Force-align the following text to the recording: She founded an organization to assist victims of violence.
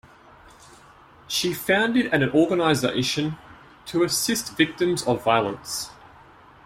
She 1.27 1.53
founded 1.53 2.07
an 2.07 2.27
organization 2.31 3.37
to 3.85 4.01
assist 4.01 4.57
victims 4.57 5.03
of 5.05 5.23
violence. 5.23 5.91